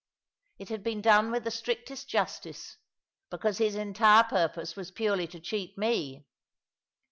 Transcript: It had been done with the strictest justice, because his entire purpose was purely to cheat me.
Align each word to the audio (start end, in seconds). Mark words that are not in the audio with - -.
It 0.57 0.69
had 0.69 0.81
been 0.81 0.99
done 0.99 1.29
with 1.29 1.43
the 1.43 1.51
strictest 1.51 2.09
justice, 2.09 2.77
because 3.29 3.59
his 3.59 3.75
entire 3.75 4.23
purpose 4.23 4.75
was 4.75 4.89
purely 4.89 5.27
to 5.27 5.39
cheat 5.39 5.77
me. 5.77 6.25